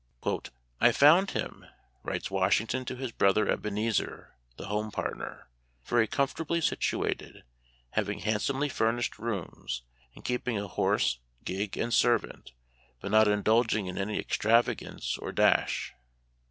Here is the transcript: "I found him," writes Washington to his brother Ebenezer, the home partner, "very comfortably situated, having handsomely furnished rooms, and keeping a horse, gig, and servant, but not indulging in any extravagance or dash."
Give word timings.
"I 0.81 0.91
found 0.91 1.29
him," 1.29 1.63
writes 2.01 2.31
Washington 2.31 2.85
to 2.85 2.95
his 2.95 3.11
brother 3.11 3.47
Ebenezer, 3.47 4.35
the 4.57 4.65
home 4.65 4.89
partner, 4.89 5.47
"very 5.85 6.07
comfortably 6.07 6.59
situated, 6.59 7.43
having 7.91 8.17
handsomely 8.21 8.67
furnished 8.67 9.19
rooms, 9.19 9.83
and 10.15 10.25
keeping 10.25 10.57
a 10.57 10.67
horse, 10.67 11.19
gig, 11.45 11.77
and 11.77 11.93
servant, 11.93 12.51
but 12.99 13.11
not 13.11 13.27
indulging 13.27 13.85
in 13.85 13.99
any 13.99 14.17
extravagance 14.17 15.19
or 15.19 15.31
dash." 15.31 15.93